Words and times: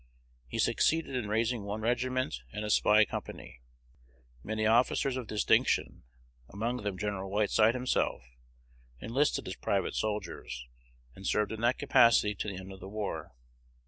He 0.47 0.57
succeeded 0.57 1.15
in 1.15 1.29
raising 1.29 1.61
one 1.63 1.81
regiment 1.81 2.41
and 2.51 2.65
a 2.65 2.71
spy 2.71 3.05
company. 3.05 3.61
Many 4.43 4.65
officers 4.65 5.15
of 5.15 5.27
distinction, 5.27 6.05
among 6.49 6.77
them 6.77 6.97
Gen. 6.97 7.23
Whiteside 7.27 7.75
himself, 7.75 8.23
enlisted 8.99 9.47
as 9.47 9.57
private 9.57 9.93
soldiers, 9.93 10.65
and 11.13 11.27
served 11.27 11.51
in 11.51 11.61
that 11.61 11.77
capacity 11.77 12.33
to 12.33 12.47
the 12.47 12.57
end 12.57 12.71
of 12.71 12.79
the 12.79 12.89
war. 12.89 13.33